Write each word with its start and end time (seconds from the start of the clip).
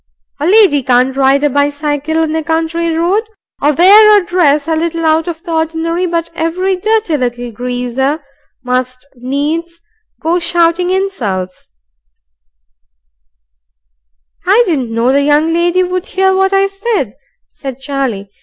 "A 0.39 0.47
lady 0.47 0.81
can't 0.81 1.15
ride 1.15 1.43
a 1.43 1.49
bicycle 1.51 2.23
in 2.23 2.35
a 2.35 2.43
country 2.43 2.89
road, 2.89 3.21
or 3.61 3.71
wear 3.73 4.19
a 4.19 4.25
dress 4.25 4.67
a 4.67 4.75
little 4.75 5.05
out 5.05 5.27
of 5.27 5.43
the 5.43 5.51
ordinary, 5.53 6.07
but 6.07 6.31
every 6.33 6.75
dirty 6.75 7.17
little 7.17 7.51
greaser 7.51 8.19
must 8.63 9.05
needs 9.13 9.79
go 10.19 10.39
shouting 10.39 10.89
insults" 10.89 11.69
"I 14.47 14.63
didn't 14.65 14.89
know 14.91 15.11
the 15.11 15.21
young 15.21 15.53
lady 15.53 15.83
would 15.83 16.07
hear 16.07 16.33
what 16.33 16.51
I 16.51 16.65
said," 16.65 17.13
said 17.51 17.77
Charlie. 17.79 18.31